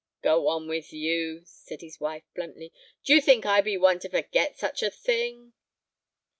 [0.23, 4.09] "Go on with you," said his wife, bluntly; "do you think I be one to
[4.09, 5.53] forget such a thing?"